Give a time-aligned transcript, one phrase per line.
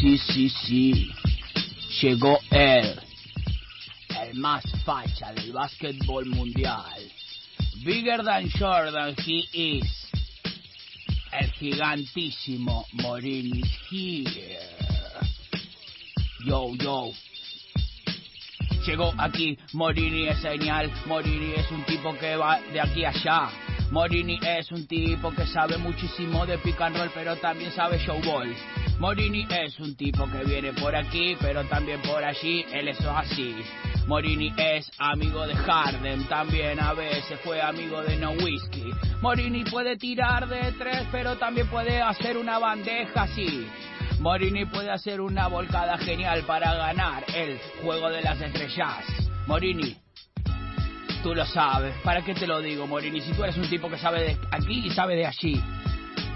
[0.00, 1.10] sí, sí, sí.
[2.00, 2.98] Llegó él,
[4.22, 7.00] el más facha del básquetbol mundial.
[7.84, 9.84] Bigger than Jordan he is.
[11.32, 14.58] El gigantísimo Morini here.
[16.44, 17.12] Yo, yo.
[18.86, 23.50] Llegó aquí, Morini es señal, Morini es un tipo que va de aquí a allá.
[23.90, 28.54] Morini es un tipo que sabe muchísimo de pick and roll, pero también sabe showball.
[29.00, 33.56] Morini es un tipo que viene por aquí, pero también por allí, él es así.
[34.06, 38.92] Morini es amigo de Harden, también a veces fue amigo de No Whiskey.
[39.22, 43.66] Morini puede tirar de tres, pero también puede hacer una bandeja así.
[44.18, 49.02] Morini puede hacer una volcada genial para ganar el juego de las estrellas.
[49.46, 49.96] Morini,
[51.22, 51.94] tú lo sabes.
[52.04, 53.22] ¿Para qué te lo digo, Morini?
[53.22, 55.58] Si tú eres un tipo que sabe de aquí y sabe de allí.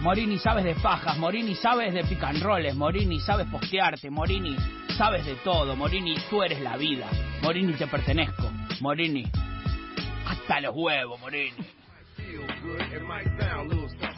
[0.04, 1.16] Morini, sabes de fajas.
[1.16, 2.74] Morini, sabes de picanroles.
[2.74, 4.10] Morini, sabes postearte.
[4.10, 4.54] Morini,
[4.98, 5.74] sabes de todo.
[5.76, 7.08] Morini, tú eres la vida.
[7.42, 8.50] Morini, te pertenezco.
[8.82, 9.24] Morini,
[10.26, 11.56] hasta los huevos, Morini.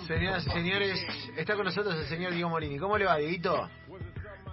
[0.08, 2.80] Señoras y señores, está con nosotros el señor Diego Morini.
[2.80, 3.70] ¿Cómo le va, Dieguito?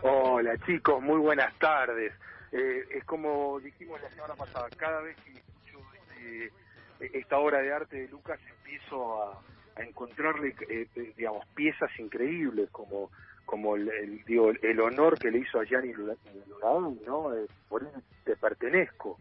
[0.04, 2.14] Hola chicos, muy buenas tardes.
[2.52, 5.80] Eh, es como dijimos la semana pasada, cada vez que escucho
[6.12, 9.42] este, esta obra de arte de Lucas empiezo a,
[9.76, 13.10] a encontrarle, eh, eh, digamos, piezas increíbles como
[13.46, 17.36] como el, el, digo, el honor que le hizo a Gianni Lunadón, ¿no?
[17.36, 19.20] Eh, por eso te pertenezco,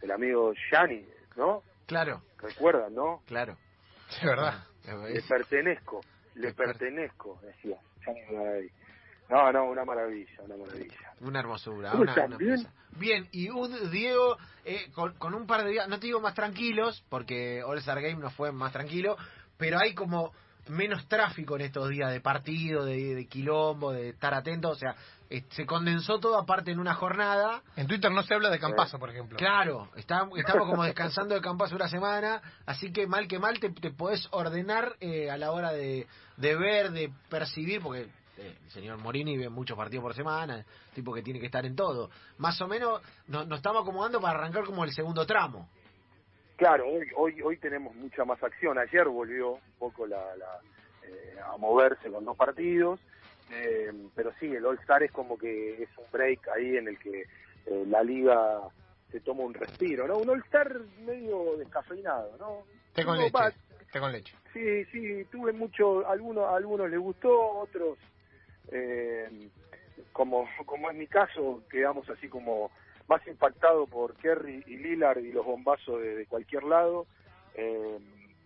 [0.00, 1.04] el amigo Gianni,
[1.36, 1.62] ¿no?
[1.86, 3.22] Claro, ¿Recuerdan, no?
[3.26, 3.56] claro.
[4.22, 4.64] De verdad.
[4.84, 6.00] Le pertenezco,
[6.36, 8.70] le pertenezco, decía Gianni.
[9.28, 11.14] No, no, una maravilla, una maravilla.
[11.20, 11.90] Una hermosura.
[11.90, 12.56] ¿Cómo Una, una ¿Bien?
[12.56, 12.72] pieza.
[12.96, 16.34] Bien, y un Diego eh, con, con un par de días, no te digo más
[16.34, 19.16] tranquilos, porque All Star Game no fue más tranquilo,
[19.56, 20.32] pero hay como
[20.68, 24.94] menos tráfico en estos días de partido, de, de quilombo, de estar atento, o sea,
[25.28, 27.62] eh, se condensó todo aparte en una jornada.
[27.76, 29.36] En Twitter no se habla de Campazo, por ejemplo.
[29.36, 33.70] Claro, está- estamos como descansando de campazo una semana, así que mal que mal te,
[33.70, 36.06] te podés ordenar eh, a la hora de,
[36.38, 38.08] de ver, de percibir, porque
[38.38, 40.64] eh, el señor Morini ve muchos partidos por semana,
[40.94, 42.10] tipo que tiene que estar en todo.
[42.38, 45.68] Más o menos nos, nos estamos acomodando para arrancar como el segundo tramo.
[46.56, 48.78] Claro, hoy, hoy, hoy tenemos mucha más acción.
[48.78, 50.60] Ayer volvió un poco la, la,
[51.02, 53.00] eh, a moverse con dos partidos,
[53.50, 57.22] eh, pero sí, el All-Star es como que es un break ahí en el que
[57.66, 58.60] eh, la liga
[59.10, 60.18] se toma un respiro, ¿no?
[60.18, 62.64] Un All-Star medio descafeinado, ¿no?
[62.94, 63.56] Té con No, leche.
[63.92, 64.34] Té con leche.
[64.52, 67.98] Sí, sí, tuve mucho, algunos, a algunos les gustó, otros,
[68.70, 69.50] eh,
[70.12, 72.70] como, como es mi caso, quedamos así como
[73.08, 77.06] más impactado por Kerry y Lillard y los bombazos de, cualquier lado
[77.54, 77.98] eh,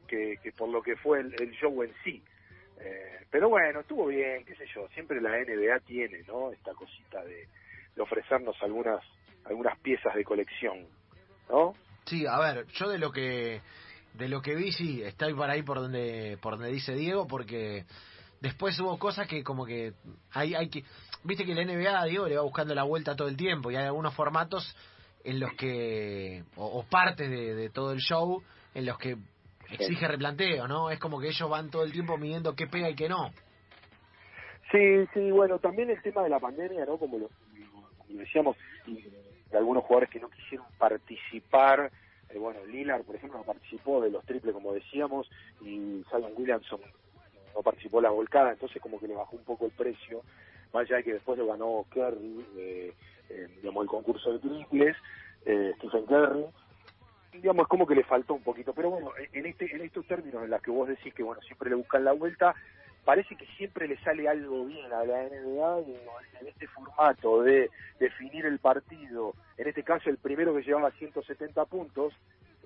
[0.07, 2.23] que, que por lo que fue el, el show en sí.
[2.81, 6.53] Eh, pero bueno, estuvo bien, qué sé yo, siempre la NBA tiene, ¿no?
[6.53, 7.47] Esta cosita de,
[7.95, 9.03] de ofrecernos algunas
[9.45, 10.87] algunas piezas de colección,
[11.49, 11.73] ¿no?
[12.05, 13.61] Sí, a ver, yo de lo que
[14.15, 17.85] de lo que vi sí, estoy por ahí por donde por donde dice Diego porque
[18.41, 19.95] después hubo cosas que como que
[20.33, 20.85] hay hay que
[21.25, 23.85] viste que la NBA Diego le va buscando la vuelta todo el tiempo y hay
[23.85, 24.77] algunos formatos
[25.25, 28.43] en los que o, o partes de, de todo el show
[28.75, 29.17] en los que
[29.71, 30.91] exige replanteo, ¿no?
[30.91, 33.31] Es como que ellos van todo el tiempo midiendo qué pega y qué no.
[34.71, 36.99] Sí, sí, bueno, también el tema de la pandemia, ¿no?
[36.99, 37.31] Como lo,
[37.99, 38.57] como decíamos,
[38.87, 39.03] y
[39.51, 41.91] de algunos jugadores que no quisieron participar,
[42.29, 45.29] eh, bueno, Lillard, por ejemplo, no participó de los triples, como decíamos,
[45.63, 46.81] y Zion Williamson
[47.55, 50.23] no participó la volcada, entonces como que le bajó un poco el precio,
[50.73, 52.95] más allá de que después lo ganó Kerry, eh,
[53.57, 54.97] digamos, el concurso de triples,
[55.45, 56.45] eh, Stephen Curry,
[57.33, 60.43] digamos, es como que le faltó un poquito, pero bueno, en este en estos términos
[60.43, 62.55] en los que vos decís que, bueno, siempre le buscan la vuelta,
[63.05, 65.79] parece que siempre le sale algo bien a la NBA
[66.41, 71.65] en este formato de definir el partido, en este caso el primero que llevaba 170
[71.67, 72.13] puntos,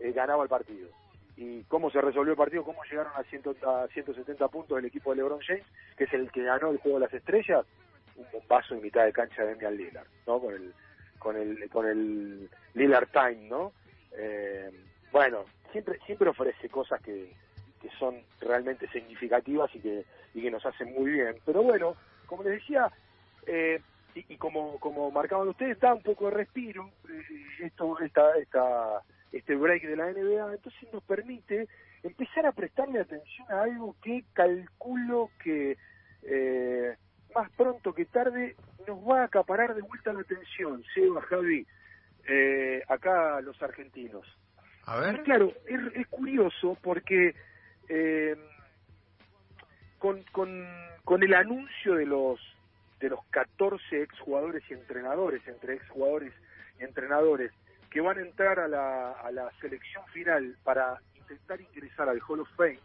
[0.01, 0.89] eh, ganaba el partido.
[1.37, 2.65] ¿Y cómo se resolvió el partido?
[2.65, 5.65] ¿Cómo llegaron a, 100 a 170 puntos el equipo de LeBron James,
[5.97, 7.65] que es el que ganó el juego de las estrellas?
[8.17, 10.39] Un bombazo en mitad de cancha de Damian Lillard, ¿no?
[10.39, 10.75] Con el,
[11.19, 13.73] con el, con el Lillard Time, ¿no?
[14.13, 14.71] Eh,
[15.11, 17.33] bueno, siempre, siempre ofrece cosas que,
[17.81, 20.05] que son realmente significativas y que,
[20.35, 21.37] y que nos hacen muy bien.
[21.45, 21.97] Pero bueno,
[22.27, 22.91] como les decía,
[23.47, 23.81] eh,
[24.15, 27.23] y, y como, como marcaban ustedes, da un poco de respiro eh,
[27.61, 29.03] esto, esta, esta,
[29.33, 31.69] este break de la NBA, entonces nos permite
[32.03, 35.77] empezar a prestarle atención a algo que calculo que
[36.23, 36.97] eh,
[37.35, 38.57] más pronto que tarde
[38.87, 41.67] nos va a acaparar de vuelta la atención, Seba, Javi,
[42.29, 44.27] eh, acá los argentinos.
[44.85, 45.17] A ver.
[45.17, 47.35] Ah, Claro, es, es curioso porque
[47.89, 48.37] eh,
[49.99, 50.67] con, con,
[51.05, 52.41] con el anuncio de los
[53.01, 56.33] de los 14 exjugadores y entrenadores, entre exjugadores
[56.79, 57.51] y entrenadores,
[57.93, 62.41] que van a entrar a la, a la selección final para intentar ingresar al Hall
[62.41, 62.79] of Fame,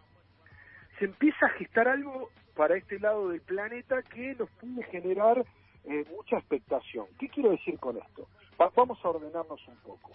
[0.99, 5.45] se empieza a gestar algo para este lado del planeta que nos puede generar
[5.85, 7.05] eh, mucha expectación.
[7.19, 8.27] ¿Qué quiero decir con esto?
[8.59, 10.11] Va- vamos a ordenarnos un poco.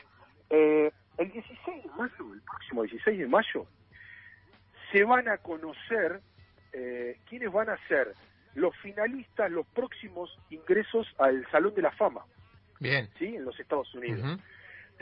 [0.51, 3.67] Eh, el 16 de mayo, el próximo 16 de mayo,
[4.91, 6.21] se van a conocer
[6.73, 8.15] eh, quiénes van a ser
[8.55, 12.23] los finalistas, los próximos ingresos al Salón de la Fama,
[12.81, 13.09] Bien.
[13.19, 13.37] ¿sí?
[13.37, 14.21] En los Estados Unidos.
[14.21, 14.43] Ujú.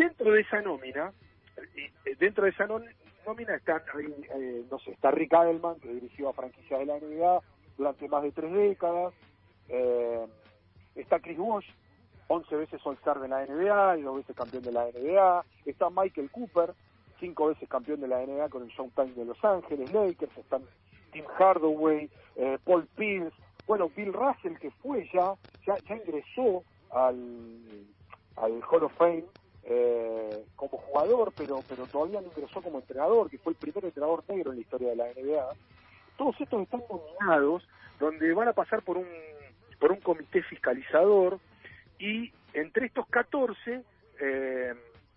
[0.00, 1.12] Dentro de esa nómina,
[1.58, 5.93] eh, eh, dentro de esa nómina están, ahí, eh, no sé, está Rick Adelman, que
[5.93, 7.43] dirigió a franquicias de la NBA
[7.76, 9.12] durante más de tres décadas,
[9.69, 10.26] eh,
[10.94, 11.67] está Chris Bosh,
[12.29, 16.31] 11 veces All-Star de la NBA y dos veces campeón de la NBA, está Michael
[16.31, 16.73] Cooper,
[17.19, 20.62] cinco veces campeón de la NBA con el Showtime de Los Ángeles Lakers, están
[21.12, 23.37] Tim Hardaway, eh, Paul Pierce,
[23.67, 25.35] bueno, Bill Russell que fue ya,
[25.67, 27.85] ya, ya ingresó al,
[28.37, 29.26] al Hall of Fame
[29.73, 34.25] eh, como jugador, pero, pero todavía no ingresó como entrenador, que fue el primer entrenador
[34.29, 35.49] negro en la historia de la NBA.
[36.17, 37.63] Todos estos están nominados,
[38.01, 39.07] donde van a pasar por un,
[39.79, 41.39] por un comité fiscalizador
[42.01, 43.85] y entre estos 14
[44.21, 44.75] eh,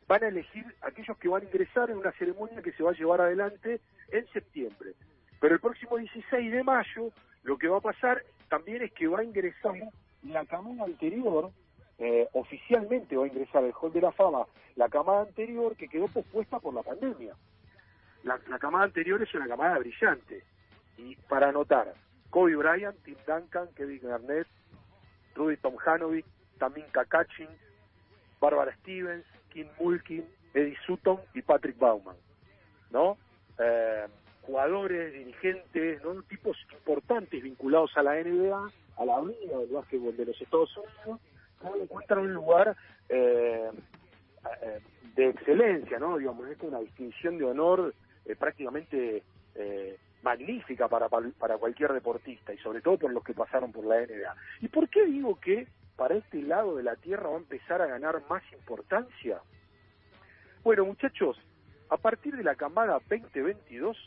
[0.08, 2.96] van a elegir aquellos que van a ingresar en una ceremonia que se va a
[2.96, 4.94] llevar adelante en septiembre.
[5.40, 7.10] Pero el próximo 16 de mayo
[7.42, 9.74] lo que va a pasar también es que va a ingresar
[10.22, 11.50] la camada anterior,
[12.00, 14.46] eh, oficialmente va a ingresar al Hall de la Fama,
[14.76, 17.36] la camada anterior que quedó pospuesta por la pandemia.
[18.24, 20.44] La, la camada anterior es una camada brillante.
[20.98, 21.94] Y para anotar,
[22.30, 24.48] Kobe Bryant, Tim Duncan, Kevin Garnett,
[25.36, 26.26] Rudy Tomjanovic,
[26.58, 27.50] Tamin Kakachin,
[28.40, 32.16] Barbara Stevens, Kim Mulkin, Eddie Sutton y Patrick Bauman,
[32.92, 33.18] ¿no?
[33.60, 34.08] Eh,
[34.42, 36.22] jugadores, dirigentes, ¿no?
[36.24, 41.22] Tipos importantes vinculados a la NBA, a la vida del básquetbol de los Estados Unidos,
[41.82, 42.76] encuentran un lugar
[43.10, 43.70] eh,
[44.62, 44.80] eh,
[45.16, 46.18] de excelencia, ¿no?
[46.18, 47.94] Digamos, es una distinción de honor
[48.26, 49.24] eh, prácticamente
[49.56, 53.98] eh, magnífica para, para cualquier deportista y sobre todo por los que pasaron por la
[53.98, 54.36] NBA.
[54.62, 57.88] ¿Y por qué digo que para este lado de la Tierra va a empezar a
[57.88, 59.40] ganar más importancia?
[60.64, 61.38] Bueno, muchachos,
[61.90, 63.98] a partir de la camada 2022,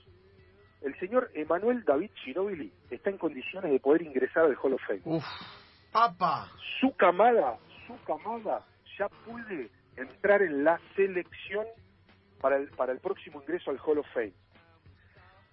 [0.82, 5.02] el señor Emanuel David Ginobili está en condiciones de poder ingresar al Hall of Fame.
[5.05, 5.25] Uf.
[6.79, 7.57] Su camada,
[7.87, 8.63] su camada
[8.99, 11.65] ya puede entrar en la selección
[12.39, 14.35] para el, para el próximo ingreso al Hall of Fame.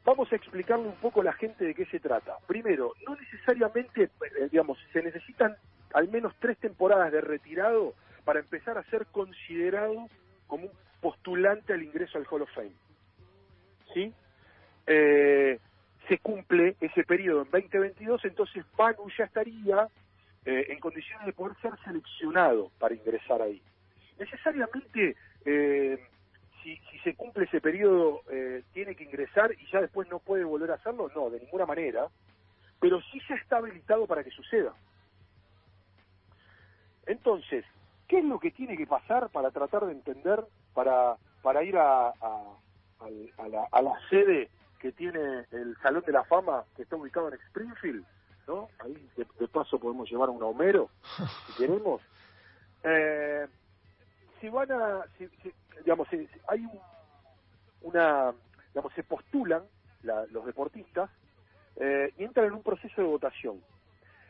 [0.04, 2.36] Vamos a explicarle un poco a la gente de qué se trata.
[2.46, 5.56] Primero, no necesariamente, eh, digamos, se necesitan
[5.94, 7.94] al menos tres temporadas de retirado
[8.26, 10.10] para empezar a ser considerado
[10.48, 12.74] como un postulante al ingreso al Hall of Fame.
[13.94, 14.14] ¿Sí?
[14.88, 15.58] Eh,
[16.10, 19.88] se cumple ese periodo en 2022, entonces Manu ya estaría
[20.46, 23.62] eh, en condiciones de poder ser seleccionado para ingresar ahí.
[24.20, 26.08] Necesariamente, eh,
[26.62, 30.44] si, si se cumple ese periodo, eh, tiene que ingresar y ya después no puede
[30.44, 32.08] volver a hacerlo, no, de ninguna manera,
[32.80, 34.74] pero sí ya está habilitado para que suceda.
[37.06, 37.66] Entonces,
[38.08, 40.44] ¿qué es lo que tiene que pasar para tratar de entender,
[40.74, 42.58] para, para ir a, a,
[43.72, 44.50] a la sede
[44.80, 48.06] que tiene el Salón de la Fama, que está ubicado en Springfield?
[48.48, 48.70] ¿No?
[48.80, 50.90] Ahí de, de paso podemos llevar un Homero,
[51.48, 52.02] si queremos.
[52.84, 53.48] Eh,
[54.40, 56.80] si van a, si, si, digamos, si, hay un,
[57.84, 58.34] una,
[58.74, 59.64] digamos, se postulan
[60.04, 61.10] la, los deportistas
[61.78, 63.62] eh, y entran en un proceso de votación.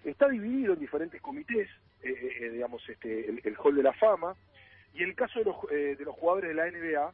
[0.03, 1.69] Está dividido en diferentes comités,
[2.01, 4.35] eh, eh, digamos, este, el, el, Hall de la Fama,
[4.93, 7.13] y en el caso de los, eh, de los jugadores de la NBA,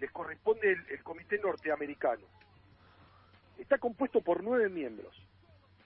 [0.00, 2.26] les corresponde el, el comité norteamericano.
[3.58, 5.25] Está compuesto por nueve miembros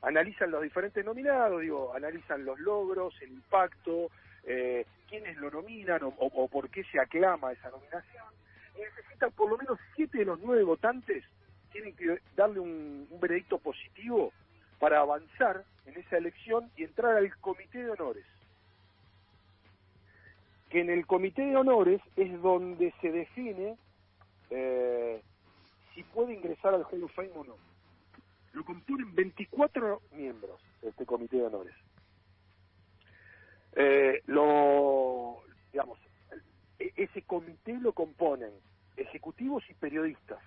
[0.03, 4.11] analizan los diferentes nominados, digo, analizan los logros, el impacto,
[4.45, 8.25] eh, quiénes lo nominan o, o, por qué se aclama esa nominación.
[8.77, 11.25] Y necesitan por lo menos siete de los nueve votantes,
[11.73, 14.33] tienen que darle un, un veredicto positivo
[14.79, 18.25] para avanzar en esa elección y entrar al comité de honores.
[20.71, 23.77] Que en el comité de honores es donde se define
[24.51, 25.21] eh,
[25.95, 27.70] si puede ingresar al Hall of Fame o no
[28.53, 31.75] lo componen 24 miembros de este comité de honores.
[33.77, 35.43] Eh, lo,
[35.73, 35.99] digamos,
[36.79, 38.53] ese comité lo componen
[38.97, 40.41] ejecutivos y periodistas,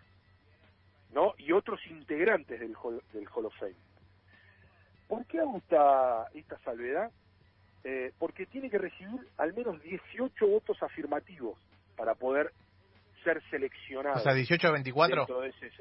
[1.13, 1.33] ¿no?
[1.37, 3.75] Y otros integrantes del Hall, del Hall of Fame.
[5.07, 7.11] ¿Por qué hago esta, esta salvedad?
[7.85, 11.57] Eh, porque tiene que recibir al menos 18 votos afirmativos
[11.95, 12.51] para poder
[13.23, 14.17] ser seleccionado.
[14.17, 15.21] O sea, 18 a 24.
[15.21, 15.73] Entonces,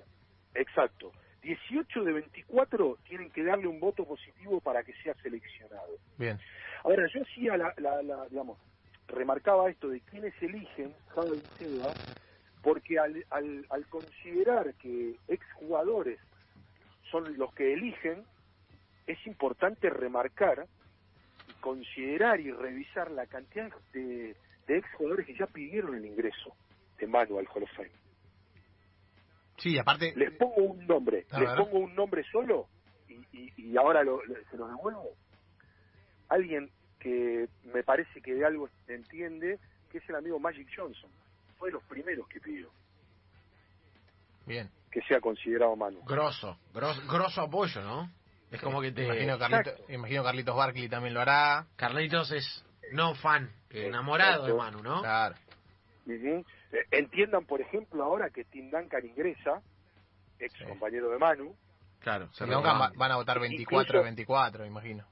[0.54, 5.98] exacto 18 de 24 tienen que darle un voto positivo para que sea seleccionado.
[6.16, 6.38] Bien.
[6.84, 8.58] Ahora, yo hacía la, la, la- digamos,
[9.08, 11.96] remarcaba esto de quiénes eligen Java y Seba,
[12.62, 16.18] porque al, al, al considerar que exjugadores
[17.10, 18.24] son los que eligen,
[19.06, 20.66] es importante remarcar
[21.60, 26.56] considerar y revisar la cantidad de, de exjugadores que ya pidieron el ingreso
[26.98, 27.90] de Manu al Hall of Fame.
[29.58, 30.12] Sí, aparte.
[30.16, 32.66] Les pongo un nombre, les pongo un nombre solo
[33.08, 35.10] y, y, y ahora lo- lo- se lo devuelvo.
[36.28, 39.58] Alguien que me parece que de algo entiende,
[39.90, 41.10] que es el amigo Magic Johnson.
[41.58, 42.70] Fue de los primeros que pidió
[44.46, 44.68] Bien.
[44.90, 46.02] que sea considerado Manu.
[46.04, 48.10] Grosso, grosso, grosso apoyo, ¿no?
[48.50, 49.04] Es como que te...
[49.04, 49.92] Imagino, Carlito, Exacto.
[49.92, 51.66] imagino Carlitos Barkley también lo hará.
[51.76, 55.00] Carlitos es no fan, enamorado de Manu, ¿no?
[55.00, 55.36] Claro.
[56.06, 56.44] Ujú.
[56.72, 59.62] Eh, Entiendan, por ejemplo, ahora que Tim Duncan ingresa,
[60.38, 60.64] ex Sí.
[60.64, 61.54] compañero de Manu,
[62.00, 65.04] Claro, se van, van a votar 24 de 24, imagino.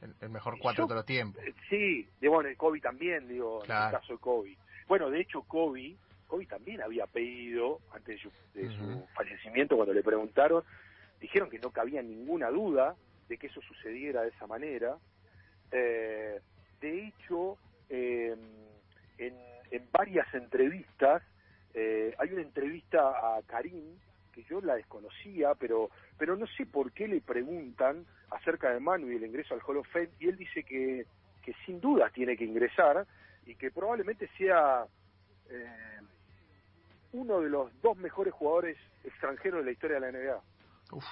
[0.00, 1.42] El, el mejor 4 Yo- de todos los tiempos.
[1.44, 3.88] Eh, Sí, de bueno, el Kobe también, digo, Claro.
[3.90, 4.56] en el caso de Kobe.
[4.88, 5.96] Bueno, de hecho, Kobe,
[6.26, 10.62] Kobe también había pedido, antes de su, de su fallecimiento, cuando le preguntaron,
[11.20, 12.94] dijeron que no cabía ninguna duda
[13.28, 14.96] de que eso sucediera de esa manera.
[15.70, 16.40] Eh,
[16.80, 17.56] de hecho,
[17.90, 18.34] eh,
[19.18, 19.34] en,
[19.76, 21.22] en varias entrevistas,
[21.74, 23.98] eh, hay una entrevista a Karim,
[24.32, 29.10] que yo la desconocía, pero pero no sé por qué le preguntan acerca de Manu
[29.10, 31.06] y el ingreso al Hall of Fame, y él dice que,
[31.42, 33.06] que sin dudas tiene que ingresar
[33.46, 34.86] y que probablemente sea
[35.50, 36.00] eh,
[37.12, 40.40] uno de los dos mejores jugadores extranjeros de la historia de la NBA.
[40.92, 41.04] Uf.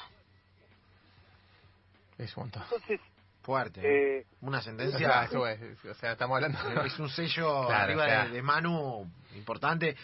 [2.18, 2.62] Es un montón.
[2.62, 3.00] Entonces,
[3.42, 3.80] Fuerte.
[4.20, 4.26] ¿eh?
[4.40, 5.24] Una O sea, sentencia...
[5.24, 6.58] eso es, o sea, estamos hablando.
[6.86, 8.24] es un sello Claro, arriba o sea.
[8.26, 9.96] de, de Manu importante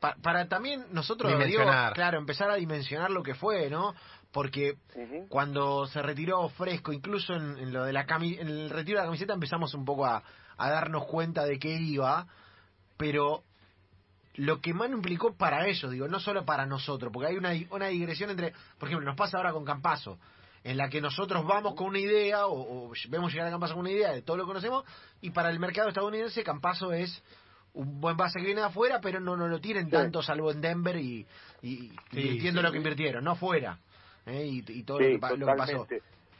[0.00, 3.94] Pa- para también nosotros digo, claro empezar a dimensionar lo que fue no
[4.32, 4.76] porque
[5.28, 9.02] cuando se retiró fresco incluso en, en lo de la cami- en el retiro de
[9.04, 10.22] la camiseta empezamos un poco a,
[10.56, 12.26] a darnos cuenta de qué iba
[12.96, 13.42] pero
[14.34, 17.86] lo que Manu implicó para ellos digo no solo para nosotros porque hay una una
[17.86, 20.18] digresión entre por ejemplo nos pasa ahora con Campaso
[20.64, 23.80] en la que nosotros vamos con una idea o, o vemos llegar a Campaso con
[23.80, 24.84] una idea de todo lo que conocemos
[25.20, 27.22] y para el mercado estadounidense Campaso es
[27.74, 29.90] un buen base que viene de afuera pero no, no lo tienen Sí.
[29.90, 31.26] tanto salvo en Denver y,
[31.62, 32.66] y, Sí, invirtiendo sí.
[32.66, 33.78] lo que invirtieron no fuera
[34.26, 34.46] ¿eh?
[34.46, 35.86] y, y todo Sí, lo, que, pa- lo que pasó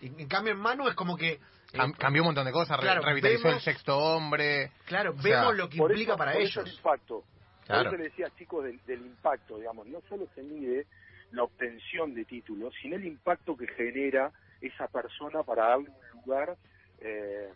[0.00, 1.40] en, en cambio en Manu es como que eh,
[1.72, 4.72] Cam- cambió un montón de cosas, Claro, revitalizó vemos- el sexto hombre.
[4.84, 7.24] claro o sea, vemos lo que implica eso- para por eso ellos el impacto.
[7.64, 7.84] Claro.
[7.84, 10.86] Por eso le decía, chicos, del, del impacto, digamos, no solo se mide
[11.32, 16.56] la obtención de títulos, sino el impacto que genera esa persona para darle un lugar
[17.00, 17.50] eh,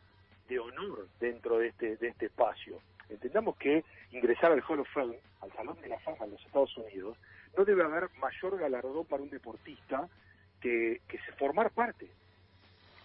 [0.48, 2.80] de honor dentro de este, de este espacio.
[3.08, 6.76] Entendamos que ingresar al Hall of Fame, al Salón de la Fama en los Estados
[6.76, 7.16] Unidos,
[7.56, 10.08] no debe haber mayor galardón para un deportista
[10.60, 12.08] que, que se formar parte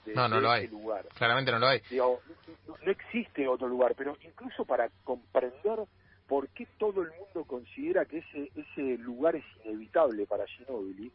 [0.06, 0.68] de, No, no de lo ese hay.
[0.70, 1.06] lugar.
[1.16, 1.82] Claramente no lo hay.
[1.90, 2.22] Digo,
[2.68, 5.80] no, no existe otro lugar, pero incluso para comprender
[6.32, 11.12] por qué todo el mundo considera que ese, ese lugar es inevitable para Ginóbili,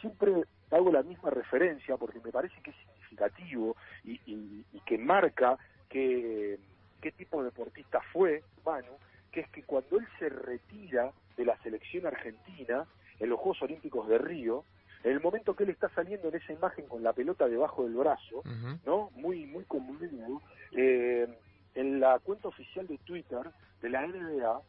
[0.00, 0.30] siempre
[0.70, 5.58] hago la misma referencia porque me parece que es significativo y, y- y que marca
[5.88, 6.60] que,
[7.00, 8.92] qué tipo de deportista fue Manu,
[9.32, 12.86] que es que cuando él se retira de la selección argentina
[13.18, 14.64] en los Juegos Olímpicos de Río,
[15.02, 17.94] en el momento que él está saliendo en esa imagen con la pelota debajo del
[17.94, 18.78] brazo, Ujú.
[18.86, 19.10] ¿no?
[19.16, 20.40] Muy, muy conmovido.
[20.70, 21.26] Eh,
[21.74, 23.40] en la cuenta oficial de Twitter
[23.80, 24.60] de la NBA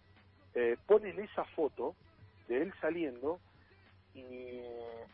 [0.56, 1.96] eh, ponen esa foto
[2.48, 3.40] de él saliendo
[4.14, 4.62] y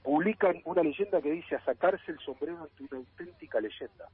[0.03, 4.05] publican una leyenda que dice a sacarse el sombrero ante una auténtica leyenda.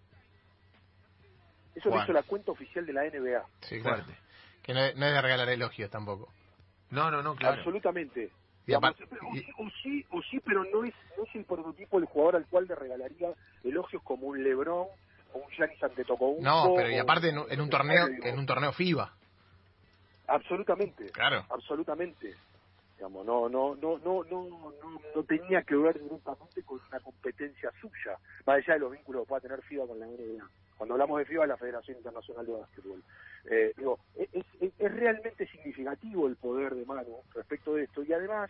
[1.76, 2.04] Eso lo Bueno.
[2.06, 3.46] hizo la cuenta oficial de la NBA.
[3.62, 4.04] Sí, claro.
[4.04, 4.22] fuerte
[4.64, 6.30] Que no, es- no es de regalar elogios tampoco.
[6.92, 8.32] no no no claro Absolutamente.
[8.68, 8.96] Y Digamos,
[9.60, 12.66] o sí, o sí, pero no es, no es el prototipo del jugador al cual
[12.68, 13.30] le regalaría
[13.64, 14.88] elogios como un LeBron
[15.40, 16.42] un Giannis Antetokounmpo.
[16.44, 19.14] No, pero y aparte en, un- en un torneo en un torneo FIBA.
[20.28, 21.12] Absolutamente.
[21.12, 21.46] Claro.
[21.50, 22.34] absolutamente
[22.98, 24.72] digamos no no no no no no,
[25.14, 29.28] no tenía que ver directamente con una competencia suya más allá de los vínculos que
[29.28, 33.04] pueda tener FIBA con la NBA cuando hablamos de FIBA la Federación Internacional de Básquetbol
[33.52, 38.14] eh, digo es, es, es realmente significativo el poder de Manu respecto de esto y
[38.14, 38.50] además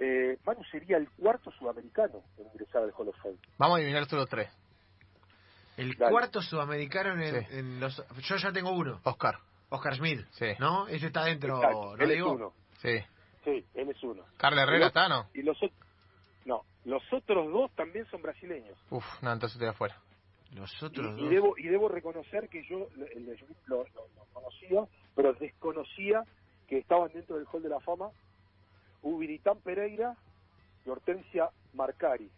[0.00, 4.06] eh, Manu sería el cuarto sudamericano en ingresar al Hall of Fame Vamos a adivinar
[4.06, 4.48] solo tres.
[5.76, 6.10] El Dale.
[6.12, 7.46] cuarto sudamericano en, Sí.
[7.56, 7.96] en los
[8.28, 9.38] yo ya tengo uno Oscar.
[9.70, 10.46] Oscar Smith Sí.
[10.58, 12.98] no ese está dentro Exacto, ¿no él es digo uno Sí.
[13.44, 15.28] sí él es uno Carla Herrera Y está, ¿no?
[15.34, 15.58] y los
[16.44, 19.96] no los otros dos también son brasileños Uf, no, entonces estoy afuera.
[20.52, 23.78] los Y, otros y dos debo y debo reconocer que yo el de Smith lo,
[23.94, 24.80] lo- lo conocía,
[25.16, 26.22] pero desconocía
[26.68, 28.10] que estaban dentro del Hall de la Fama
[29.02, 30.14] Ubiritán Pereira
[30.86, 32.30] y Hortensia Marcari.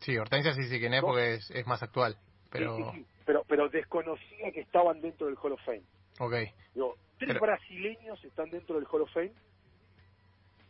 [0.00, 2.16] Sí, Hortensia sí, sí, quién es porque es, es más actual.
[2.52, 5.82] Pero, Sí, sí, sí, pero, pero desconocía que estaban dentro del Hall of Fame.
[6.20, 6.34] ok.
[6.74, 9.32] Digo, tres Pero- brasileños están dentro del Hall of Fame.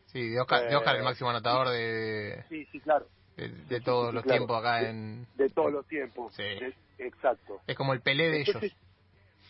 [0.06, 3.06] Sí, de Oscar, de Eh, Oscar el máximo anotador de, Sí, sí, claro.
[3.36, 4.38] de, de sí, todos sí, los claro.
[4.38, 5.26] tiempos acá De- en...
[5.36, 6.34] De todos los tiempos.
[6.34, 6.42] Sí.
[6.42, 7.60] De- exacto.
[7.66, 8.72] Es como el Pelé de Entonces,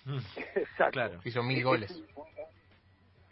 [0.06, 0.24] ellos.
[0.56, 0.92] exacto.
[0.92, 1.20] Claro.
[1.24, 2.02] Hizo mil Es- goles.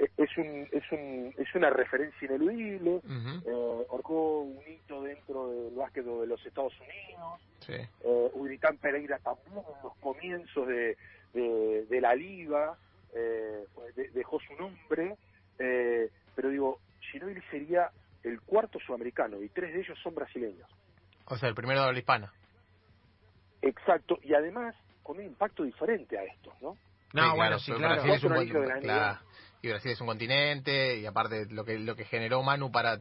[0.01, 2.97] Es, un- es, un, es, un, es una referencia ineludible.
[2.97, 7.41] Ujú, Eh, marcó un hito dentro del básquet de los Estados Unidos.
[7.61, 7.75] Sí.
[7.75, 10.97] Eh, Uritan Pereira también en los comienzos de,
[11.35, 12.79] de, de la liga
[13.15, 15.17] eh, de- dejó su nombre.
[15.59, 16.81] Eh, pero digo,
[17.13, 17.91] Ginóbili sería
[18.23, 20.69] el cuarto sudamericano y tres de ellos son brasileños.
[21.27, 22.33] O sea, el primero de habla hispana.
[23.63, 26.77] Exacto, y además con un impacto diferente a estos, ¿no?
[27.13, 27.95] No, Sí, bueno, sí, claro.
[28.03, 29.19] Brasil es un de la claro.
[29.63, 32.99] Y Brasil es un continente y aparte lo que lo que generó Manu para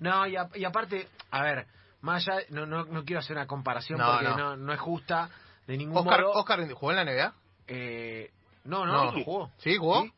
[0.00, 1.66] No, y, a- y aparte, a ver,
[2.02, 4.36] más allá, no, no, no quiero hacer una comparación No, porque no.
[4.36, 4.56] no.
[4.56, 5.28] No, es justa
[5.66, 6.32] de ningún Oscar, modo.
[6.34, 7.34] Oscar jugó en la NBA.
[7.66, 8.30] Eh,
[8.64, 9.12] no, no, No.
[9.12, 9.50] no jugó.
[9.58, 10.02] ¿Sí jugó?
[10.02, 10.12] ¿Sí?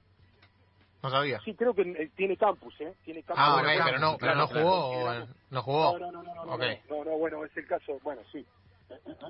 [1.03, 1.41] No sabía.
[1.41, 2.95] Sí, creo que eh, tiene campus, ¿eh?
[3.05, 3.43] Tiene campus.
[3.43, 4.67] Ah, bueno, ok, claro, pero no, pero no claro.
[4.67, 5.99] jugó o- no jugó.
[5.99, 8.45] No, no, no, no, no, no, no, bueno, es el caso, bueno, sí.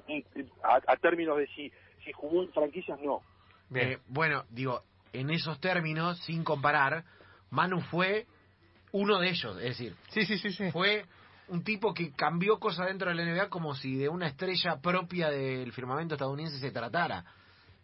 [0.08, 1.70] Eh, eh, A, a términos de si,
[2.04, 3.22] si jugó en franquicias, no.
[3.68, 3.90] Bien.
[3.92, 7.04] Eh, bueno, digo, en esos términos, sin comparar,
[7.50, 8.26] Manu fue
[8.92, 9.56] uno de ellos.
[9.58, 10.70] Es decir, Sí, sí, sí, sí.
[10.70, 11.04] fue
[11.48, 15.30] un tipo que cambió cosas dentro de la NBA como si de una estrella propia
[15.30, 17.24] del firmamento estadounidense se tratara.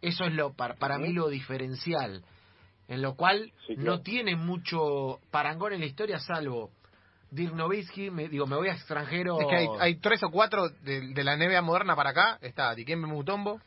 [0.01, 2.23] Eso es lo para, para mí lo diferencial.
[2.89, 3.91] En lo cual Sí, claro.
[3.97, 6.71] no tiene mucho parangón en la historia, salvo
[7.33, 8.11] Dirk Nowitzki.
[8.11, 9.41] Me, digo, me voy a extranjero.
[9.41, 12.39] Es que hay, hay tres o cuatro de, de la NBA moderna para acá.
[12.41, 13.61] Está Dikembe Mutombo.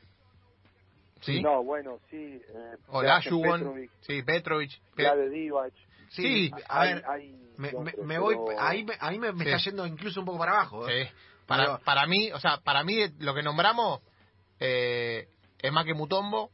[1.21, 1.41] Sí.
[1.41, 2.17] No, bueno, sí.
[2.47, 3.59] Eh, O Drazen Lashuwon.
[3.59, 4.71] Petrovic, Sí, Petrovic.
[4.95, 5.73] Pe- Vlade Divac.
[6.09, 9.31] Sí, Sí, a Hay- ver, hay me, me, me voy, pero- ahí, me, ahí me,
[9.33, 9.49] me Sí.
[9.51, 10.87] está yendo incluso un poco para abajo.
[10.89, 11.05] ¿eh?
[11.07, 11.13] Sí.
[11.45, 14.01] Para, Pero- para mí, o sea, para mí lo que nombramos
[14.59, 15.27] eh,
[15.61, 16.49] es más que Mutombo.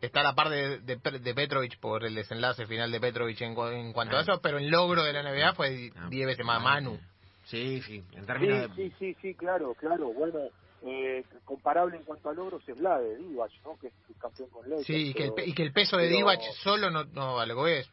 [0.00, 3.54] Está a la par de, de, de Petrovic por el desenlace final de Petrovic en,
[3.54, 6.44] cu- en cuanto a eso, pero el logro de la NBA fue Ah, 10 veces
[6.44, 6.98] más Manu.
[7.44, 8.90] Sí, sí, en Sí, términos de...
[8.90, 10.12] sí, sí, sí, claro, claro.
[10.12, 10.40] Bueno,
[10.86, 13.78] eh, comparable en cuanto a logros es Vlade Divac, ¿no?
[13.78, 14.86] Que es campeón con Lakers.
[14.86, 17.04] Sí, y que, el, pero- pe- y que el peso de pero- Divac solo no,
[17.04, 17.90] no a lo que voy es.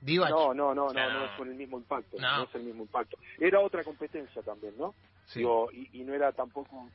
[0.00, 0.30] Divac.
[0.30, 1.24] No, no, no, no, no no.
[1.26, 2.16] es con el mismo impacto.
[2.18, 2.38] No.
[2.38, 2.42] No.
[2.44, 3.16] es el mismo impacto.
[3.38, 4.94] Era otra competencia también, ¿no?
[5.26, 5.38] Sí.
[5.40, 6.88] Digo, y, y no era tampoco,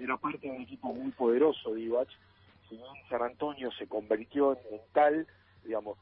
[0.00, 2.08] era parte de un equipo muy poderoso, Divac.
[2.68, 5.26] Si bien San Antonio se convirtió en, tal,
[5.64, 5.98] digamos,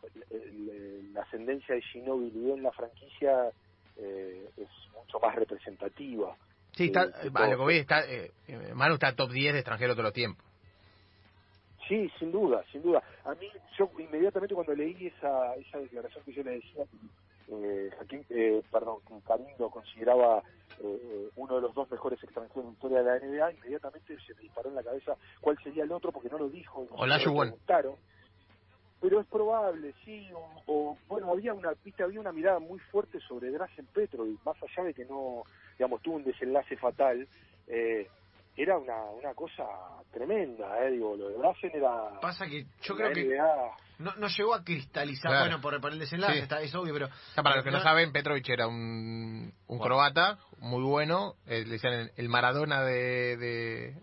[1.15, 3.51] la ascendencia de Ginóbili en la franquicia
[3.97, 6.37] eh, es mucho más representativa.
[6.73, 7.59] Sí, está, que todo.
[7.59, 10.45] voy está, eh, eh, Manu está top 10 de extranjero todos los tiempos.
[11.89, 13.03] Sí, sin duda, sin duda.
[13.25, 16.85] A mí, yo inmediatamente cuando leí esa, esa declaración que yo le decía,
[17.49, 20.43] eh, Joaquín, eh, perdón, que Karim lo consideraba
[20.83, 24.35] eh, uno de los dos mejores extranjeros en la historia de la NBA, inmediatamente se
[24.35, 26.87] me disparó en la cabeza cuál sería el otro porque no lo dijo.
[26.93, 27.97] Hola, lo preguntaron.
[29.03, 33.19] Pero es probable, sí, o, o, bueno, había una viste, había una mirada muy fuerte
[33.21, 35.43] sobre Drazen Petrovic, más allá de que no,
[35.77, 37.27] digamos, tuvo un desenlace fatal,
[37.67, 38.09] eh,
[38.57, 39.65] era una, una cosa
[40.13, 42.21] tremenda, eh, digo, lo de Drazen era...
[42.21, 43.37] Pasa que yo creo que
[43.99, 45.47] no, no llegó a cristalizar, Claro.
[45.47, 46.39] bueno, por, por el desenlace, Sí.
[46.41, 47.07] está, es obvio, pero...
[47.07, 49.83] O sea, para los que no saben, Petrovic era un, un Bueno.
[49.83, 51.35] croata muy bueno.
[51.47, 53.97] eh, le decían el, el Maradona de, de-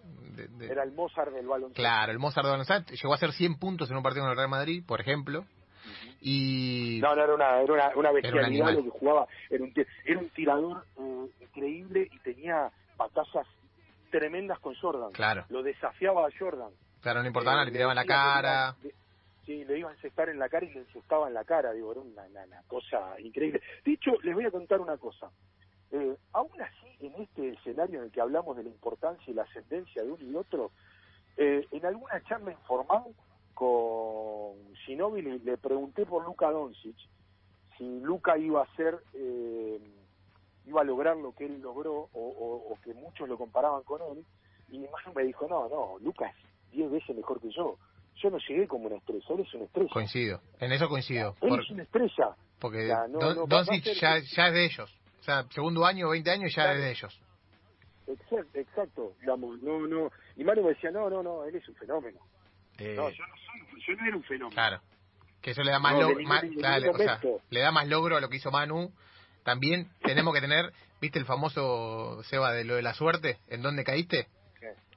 [0.48, 1.82] de- de- era el Mozart del baloncesto.
[1.82, 2.94] Claro, el Mozart de baloncesto.
[2.94, 5.46] Llegó a hacer 100 puntos en un partido con el Real Madrid, por ejemplo.
[6.22, 9.28] Y No, no, era una, era una, una bestialidad lo que jugaba.
[9.50, 13.48] Era un, ti- era un tirador eh, increíble y tenía batallas
[14.12, 15.12] tremendas con Jordan.
[15.12, 15.46] Claro.
[15.50, 16.72] Lo desafiaba a Jordan.
[17.02, 18.76] claro, no importaba nada, Eh, le tiraban la cara.
[18.84, 18.94] le
[19.46, 21.72] sí, le iban a encestar en la cara y le encestaba en la cara.
[21.72, 23.62] Digo, era una, una- una cosa increíble.
[23.86, 25.32] De hecho, les voy a contar una cosa.
[25.92, 29.44] Eh, aún así, en este escenario en el que hablamos de la importancia y la
[29.44, 30.72] ascendencia de uno y otro,
[31.38, 33.06] eh, en alguna charla informal
[33.74, 36.96] con Ginóbili le pregunté por Luka Doncic
[37.78, 39.80] si Luka iba a ser eh,
[40.66, 44.02] iba a lograr lo que él logró o, o- o que muchos lo comparaban con
[44.12, 44.26] él
[44.70, 46.36] y Manu me dijo no no Luka es
[46.72, 47.78] 10 veces mejor que yo
[48.16, 51.36] yo no llegué como una estrella él es una estrella Coincido, en eso coincido.
[51.42, 54.66] él por- es una estrella porque O sea, no- Don- no, ser- ya es de
[54.66, 54.99] ellos.
[55.20, 56.80] O sea, segundo año, 20 años, ya Claro.
[56.80, 57.22] es de ellos.
[58.08, 61.76] exacto, exacto digamos no no y Manu me decía no no no él es un
[61.76, 62.18] fenómeno
[62.80, 64.82] eh, no yo no soy yo no era un fenómeno Claro.
[65.42, 68.18] Que eso le da más No, logro, más- claro, o sea, le da más logro
[68.18, 68.92] a lo que hizo Manu.
[69.44, 73.38] También tenemos que tener, ¿viste el famoso Seba de lo de la suerte?
[73.48, 74.28] ¿En dónde caíste?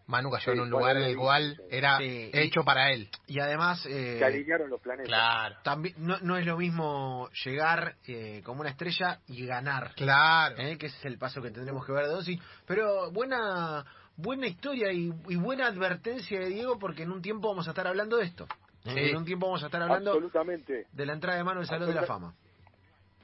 [0.07, 3.09] Manu cayó Sí, en un lugar en el cual era Sí, y- hecho para él.
[3.27, 5.09] Y además, eh, Se alinearon los planetas.
[5.09, 5.57] Claro.
[5.63, 10.57] también no, no es lo mismo llegar eh, como una estrella y ganar, Claro.
[10.59, 10.77] ¿eh?
[10.79, 12.43] que ese es el paso que tendremos que ver de Doncic.
[12.67, 13.85] Pero buena
[14.17, 17.87] buena historia y, y buena advertencia de Diego porque en un tiempo vamos a estar
[17.87, 18.45] hablando de esto.
[18.85, 18.91] ¿eh?
[18.93, 18.99] Sí.
[19.11, 20.87] En un tiempo vamos a estar hablando Absolutamente.
[20.93, 22.35] de la entrada de mano del Salón de la Fama.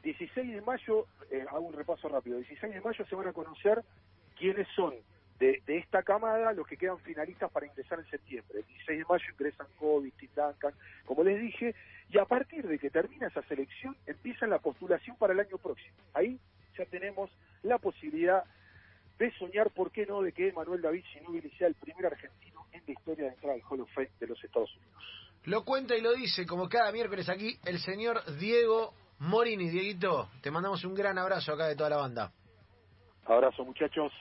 [0.02, 3.82] 16 de mayo, eh, hago un repaso rápido, 16 de mayo se van a conocer
[4.38, 4.94] quiénes son
[5.38, 8.60] de, de esta camada los que quedan finalistas para ingresar en septiembre.
[8.60, 10.72] El 16 de mayo ingresan Kobe, Tim Duncan,
[11.04, 11.74] como les dije,
[12.10, 15.96] y a partir de que termina esa selección empieza la postulación para el año próximo.
[16.14, 16.38] Ahí
[16.76, 17.30] ya tenemos
[17.62, 18.44] la posibilidad
[19.18, 22.82] de soñar, ¿por qué no?, de que Manuel David Ginóbili sea el primer argentino en
[22.86, 25.02] la historia de entrar al Hall of Fame de los Estados Unidos.
[25.44, 29.70] Lo cuenta y lo dice, como cada miércoles aquí, el señor Diego Morini.
[29.70, 32.32] Dieguito, te mandamos un gran abrazo acá de toda la banda.
[33.24, 34.12] Abrazo, muchachos.